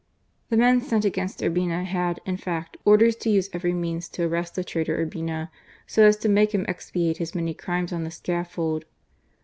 The 0.49 0.57
men 0.57 0.81
sent 0.81 1.05
against 1.05 1.41
Urbina 1.41 1.85
had, 1.85 2.21
in 2.25 2.35
fact, 2.37 2.75
orders 2.85 3.15
to 3.17 3.29
use 3.29 3.51
every 3.53 3.71
means 3.71 4.09
to 4.09 4.23
arrest 4.23 4.55
the 4.55 4.63
traitor 4.63 4.97
Urbina, 4.97 5.51
so 5.85 6.03
as 6.03 6.17
to 6.25 6.27
make 6.27 6.55
him 6.55 6.65
expiate 6.67 7.17
his 7.17 7.35
many 7.35 7.53
crimes 7.53 7.93
on 7.93 8.03
the 8.03 8.09
scaffold. 8.09 8.85